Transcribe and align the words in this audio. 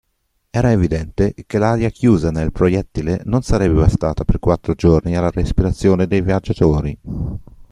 Era 0.49 0.71
evidente 0.71 1.35
che 1.45 1.59
l'aria 1.59 1.91
chiusa 1.91 2.31
nel 2.31 2.51
proiettile 2.51 3.21
non 3.25 3.43
sarebbe 3.43 3.75
bastata 3.75 4.25
per 4.25 4.39
quattro 4.39 4.73
giorni 4.73 5.15
alla 5.15 5.29
respirazione 5.29 6.07
dei 6.07 6.21
viaggiatori. 6.21 6.97